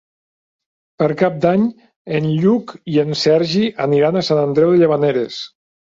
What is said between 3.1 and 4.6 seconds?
Sergi aniran a Sant